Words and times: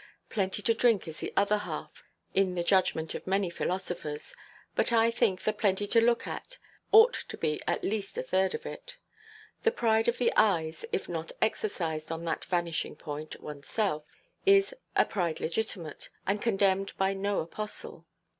Plenty 0.31 0.63
to 0.63 0.73
drink 0.73 1.07
is 1.07 1.19
the 1.19 1.31
other 1.37 1.59
half, 1.59 2.03
in 2.33 2.55
the 2.55 2.63
judgment 2.63 3.13
of 3.13 3.27
many 3.27 3.51
philosophers. 3.51 4.33
But 4.75 4.91
I 4.91 5.11
think 5.11 5.43
that 5.43 5.59
plenty 5.59 5.85
to 5.85 6.01
look 6.01 6.25
at 6.25 6.53
it 6.53 6.57
ought 6.91 7.13
to 7.27 7.37
be 7.37 7.59
at 7.67 7.83
least 7.83 8.17
a 8.17 8.23
third 8.23 8.55
of 8.55 8.65
it. 8.65 8.97
The 9.61 9.69
pride 9.69 10.07
of 10.07 10.17
the 10.17 10.33
eyes, 10.35 10.85
if 10.91 11.07
not 11.07 11.31
exercised 11.39 12.11
on 12.11 12.23
that 12.25 12.45
vanishing 12.45 12.95
point, 12.95 13.39
oneself, 13.41 14.05
is 14.43 14.73
a 14.95 15.05
pride 15.05 15.39
legitimate, 15.39 16.09
and 16.25 16.41
condemned 16.41 16.93
by 16.97 17.13
no 17.13 17.39
apostle. 17.39 18.07